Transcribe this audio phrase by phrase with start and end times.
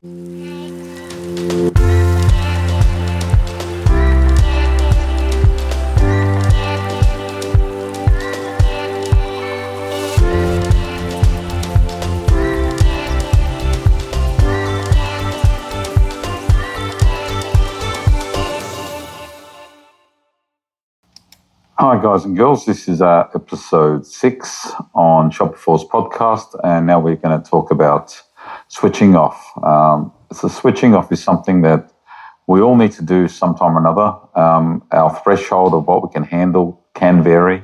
[0.00, 0.10] Hi,
[22.00, 22.66] guys and girls.
[22.66, 28.22] This is uh, episode six on Shopperforce podcast, and now we're going to talk about
[28.68, 29.52] switching off.
[29.62, 31.92] Um, so, switching off is something that
[32.46, 34.16] we all need to do sometime or another.
[34.34, 37.62] Um, our threshold of what we can handle can vary,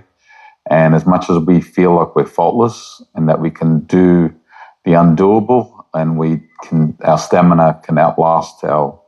[0.70, 4.34] and as much as we feel like we're faultless and that we can do
[4.84, 9.00] the undoable, and we can, our stamina can outlast our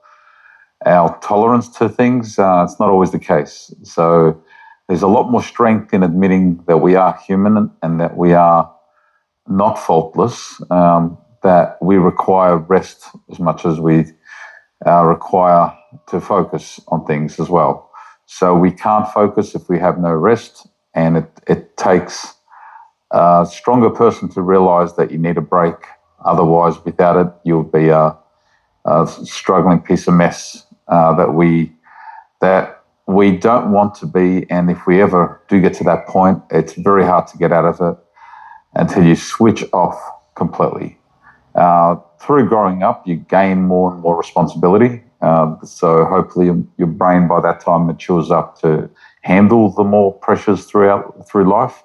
[0.85, 2.39] our tolerance to things.
[2.39, 3.75] Uh, it's not always the case.
[3.83, 4.41] So
[4.89, 8.73] there's a lot more strength in admitting that we are human and that we are
[9.49, 12.99] not faultless, um, that we require rest
[13.31, 14.05] as much as we
[14.85, 15.73] uh, require
[16.09, 17.89] to focus on things as well.
[18.27, 22.35] So we can't focus if we have no rest, and it, it takes
[23.13, 25.77] a stronger person to realize that you need a break.
[26.25, 28.17] Otherwise, without it, you'll be a,
[28.85, 31.73] a struggling piece of mess uh, that we
[32.41, 36.43] that we don't want to be, and if we ever do get to that point,
[36.51, 37.97] it's very hard to get out of it
[38.75, 39.99] until you switch off
[40.35, 40.99] completely.
[41.57, 45.03] Uh, through growing up, you gain more and more responsibility.
[45.23, 48.89] Uh, so hopefully, your brain by that time matures up to
[49.23, 51.83] handle the more pressures throughout through life.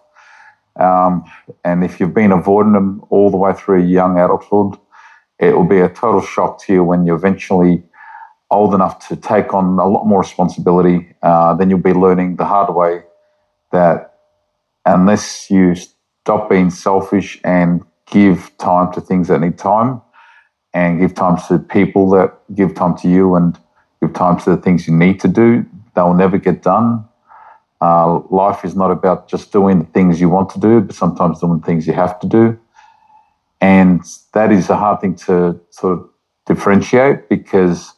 [0.80, 1.24] Um,
[1.64, 4.78] and if you've been avoiding them all the way through young adulthood,
[5.40, 7.84] it will be a total shock to you when you're eventually
[8.52, 12.46] old enough to take on a lot more responsibility, uh, then you'll be learning the
[12.46, 13.02] hard way
[13.72, 14.16] that
[14.86, 17.82] unless you stop being selfish and
[18.12, 20.02] give time to things that need time
[20.74, 23.58] and give time to people that give time to you and
[24.02, 27.04] give time to the things you need to do, they'll never get done.
[27.82, 31.40] Uh, life is not about just doing the things you want to do, but sometimes
[31.40, 32.60] doing things you have to do.
[33.60, 34.02] And
[34.34, 36.10] that is a hard thing to sort of
[36.46, 37.94] differentiate because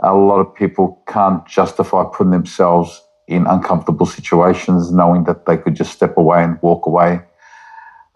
[0.00, 5.74] a lot of people can't justify putting themselves in uncomfortable situations, knowing that they could
[5.74, 7.20] just step away and walk away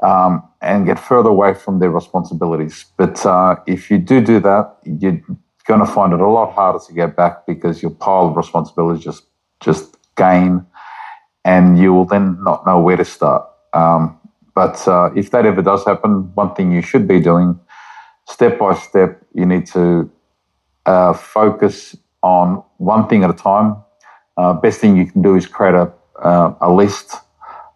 [0.02, 2.86] um, and get further away from their responsibilities.
[2.96, 5.20] But uh, if you do do that, you're
[5.66, 9.04] going to find it a lot harder to get back because your pile of responsibilities
[9.04, 9.24] just
[9.60, 10.64] just gain,
[11.44, 13.44] and you will then not know where to start.
[13.72, 14.18] Um,
[14.54, 17.58] but uh, if that ever does happen, one thing you should be doing,
[18.28, 20.10] step by step, you need to
[20.86, 23.76] uh, focus on one thing at a time.
[24.36, 25.92] Uh, best thing you can do is create a,
[26.22, 27.14] uh, a list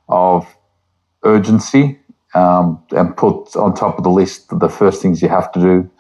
[0.09, 0.47] of
[1.25, 1.99] urgency
[2.35, 5.91] um, and put on top of the list the first things you have to do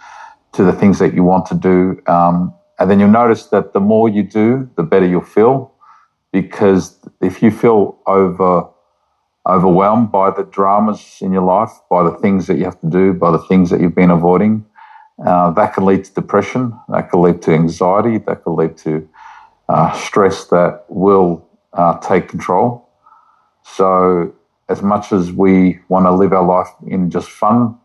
[0.53, 2.01] to the things that you want to do.
[2.07, 5.73] Um, and then you'll notice that the more you do, the better you'll feel.
[6.33, 8.69] Because if you feel over
[9.47, 13.13] overwhelmed by the dramas in your life, by the things that you have to do,
[13.13, 14.65] by the things that you've been avoiding,
[15.27, 19.09] uh, that can lead to depression, that can lead to anxiety, that can lead to
[19.69, 22.89] uh, stress that will uh, take control.
[23.65, 24.35] So,
[24.73, 27.79] as much as we want to live our life in just fun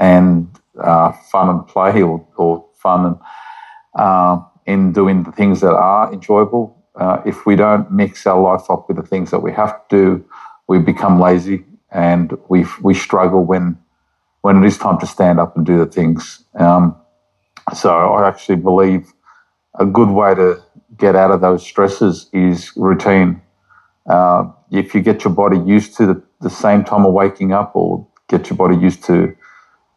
[0.00, 0.48] and
[0.80, 3.16] uh, fun and play, or, or fun and
[3.94, 6.64] uh, in doing the things that are enjoyable,
[6.96, 9.96] uh, if we don't mix our life up with the things that we have to
[9.96, 10.24] do,
[10.68, 13.78] we become lazy and we we struggle when
[14.40, 16.44] when it is time to stand up and do the things.
[16.54, 16.96] Um,
[17.74, 19.12] so I actually believe
[19.78, 20.62] a good way to
[20.96, 23.40] get out of those stresses is routine.
[24.08, 27.76] Uh, if you get your body used to the, the same time of waking up
[27.76, 29.36] or get your body used to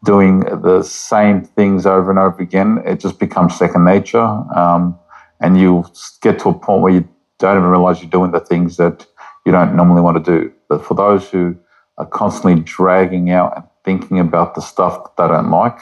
[0.03, 4.19] doing the same things over and over again, it just becomes second nature.
[4.19, 4.99] Um,
[5.39, 5.85] and you
[6.21, 7.07] get to a point where you
[7.39, 9.05] don't even realize you're doing the things that
[9.45, 10.53] you don't normally want to do.
[10.69, 11.55] But for those who
[11.97, 15.79] are constantly dragging out and thinking about the stuff that they don't like,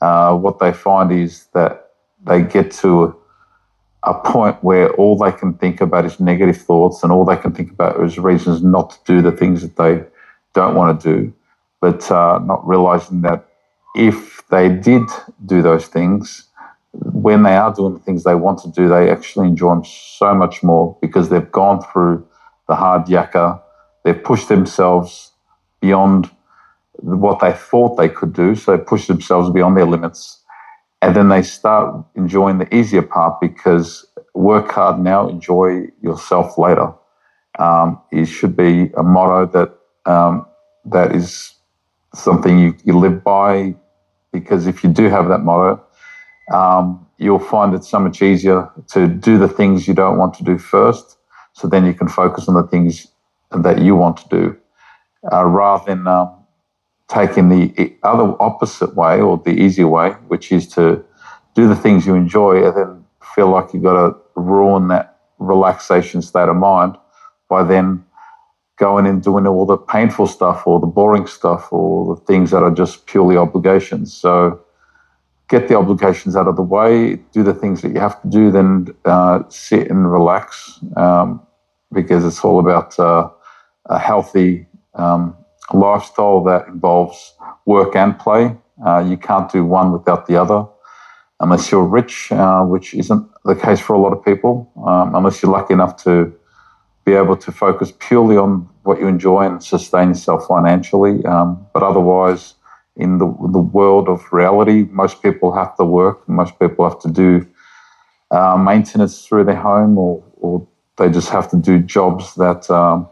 [0.00, 1.90] uh, what they find is that
[2.24, 3.16] they get to
[4.04, 7.52] a point where all they can think about is negative thoughts and all they can
[7.52, 10.04] think about is reasons not to do the things that they
[10.54, 11.34] don't want to do,
[11.80, 13.46] but uh, not realizing that
[13.96, 15.04] if they did
[15.46, 16.44] do those things,
[16.92, 20.34] when they are doing the things they want to do, they actually enjoy them so
[20.34, 22.26] much more because they've gone through
[22.68, 23.60] the hard yakka,
[24.04, 25.32] they've pushed themselves
[25.80, 26.30] beyond
[27.00, 28.54] what they thought they could do.
[28.54, 30.37] So they push themselves beyond their limits.
[31.00, 34.04] And then they start enjoying the easier part because
[34.34, 36.92] work hard now, enjoy yourself later.
[37.58, 40.46] Um, it should be a motto that um,
[40.86, 41.54] that is
[42.14, 43.74] something you, you live by
[44.32, 45.82] because if you do have that motto,
[46.52, 50.44] um, you'll find it so much easier to do the things you don't want to
[50.44, 51.18] do first.
[51.52, 53.08] So then you can focus on the things
[53.50, 54.56] that you want to do
[55.32, 56.37] uh, rather than um,
[57.08, 61.02] taking the other opposite way or the easier way, which is to
[61.54, 66.20] do the things you enjoy and then feel like you've got to ruin that relaxation
[66.22, 66.96] state of mind
[67.48, 68.04] by then
[68.78, 72.62] going and doing all the painful stuff or the boring stuff or the things that
[72.62, 74.12] are just purely obligations.
[74.12, 74.60] So
[75.48, 78.50] get the obligations out of the way, do the things that you have to do,
[78.50, 81.40] then uh, sit and relax um,
[81.92, 83.30] because it's all about uh,
[83.86, 85.36] a healthy um,
[85.72, 87.34] lifestyle that involves
[87.66, 88.56] work and play.
[88.84, 90.66] Uh, you can't do one without the other
[91.40, 95.42] unless you're rich, uh, which isn't the case for a lot of people, um, unless
[95.42, 96.34] you're lucky enough to
[97.04, 101.24] be able to focus purely on what you enjoy and sustain yourself financially.
[101.24, 102.54] Um, but otherwise,
[102.96, 107.10] in the, the world of reality, most people have to work, most people have to
[107.10, 107.46] do
[108.30, 110.66] uh, maintenance through their home, or, or
[110.96, 113.08] they just have to do jobs that um,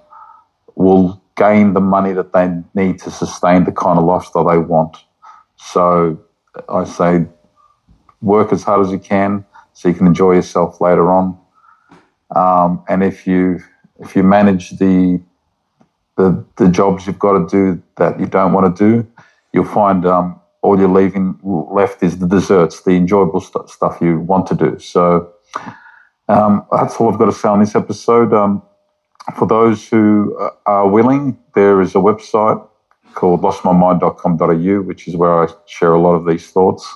[0.74, 4.96] will gain the money that they need to sustain the kind of lifestyle they want.
[5.56, 6.20] So
[6.68, 7.26] I say,
[8.22, 11.38] work as hard as you can so you can enjoy yourself later on.
[12.34, 13.60] Um, and if you
[14.00, 15.22] if you manage the,
[16.16, 19.06] the the jobs you've got to do that you don't want to do,
[19.52, 24.18] you'll find um, all you're leaving left is the desserts, the enjoyable st- stuff you
[24.18, 24.78] want to do.
[24.78, 25.32] So
[26.28, 28.32] um, that's all I've got to say on this episode.
[29.34, 32.66] For those who uh, are willing, there is a website
[33.14, 36.86] called lostmymind.com.au, which is where I share a lot of these thoughts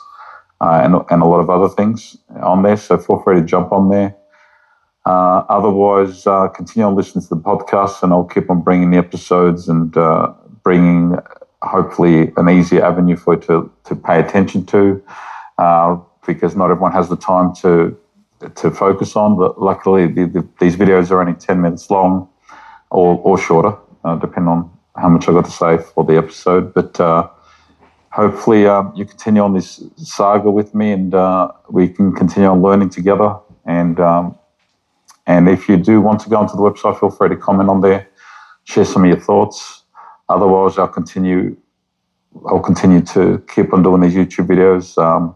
[0.61, 2.77] uh, and, and a lot of other things on there.
[2.77, 4.17] So feel free to jump on there.
[5.06, 8.99] Uh, otherwise, uh, continue on listening to the podcast, and I'll keep on bringing the
[8.99, 10.32] episodes and uh,
[10.62, 11.17] bringing
[11.62, 15.03] hopefully an easier avenue for you to, to pay attention to
[15.59, 15.97] uh,
[16.27, 17.97] because not everyone has the time to
[18.48, 19.37] to focus on.
[19.37, 22.28] But luckily, the, the, these videos are only 10 minutes long
[22.90, 26.75] or, or shorter, uh, depending on how much I've got to say for the episode.
[26.75, 27.28] But uh,
[28.10, 32.62] hopefully, um, you continue on this saga with me and uh, we can continue on
[32.62, 33.37] learning together.
[33.66, 34.37] And, um,
[35.26, 37.81] and if you do want to go onto the website, feel free to comment on
[37.81, 38.08] there,
[38.64, 39.84] share some of your thoughts.
[40.28, 41.56] Otherwise, I'll continue.
[42.46, 44.96] I'll continue to keep on doing these YouTube videos.
[44.96, 45.34] Um,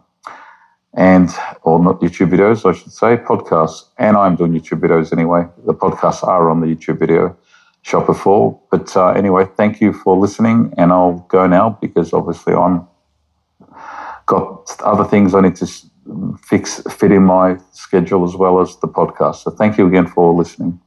[0.97, 1.31] and
[1.63, 3.85] or not YouTube videos, I should say, podcasts.
[3.99, 5.47] And I'm doing YouTube videos anyway.
[5.67, 7.37] The podcasts are on the YouTube video
[7.83, 8.61] shopper for.
[8.71, 12.87] But uh, anyway, thank you for listening, and I'll go now because obviously I'm
[14.27, 15.67] got other things I need to
[16.43, 19.37] fix fit in my schedule as well as the podcast.
[19.37, 20.81] So thank you again for listening.